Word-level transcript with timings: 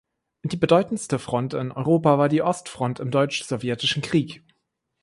Die 0.41 0.57
bedeutendste 0.57 1.19
Front 1.19 1.53
in 1.53 1.71
Europa 1.71 2.17
war 2.17 2.27
die 2.27 2.41
Ostfront 2.41 2.99
im 2.99 3.11
Deutsch-Sowjetischen 3.11 4.01
Krieg. 4.01 4.43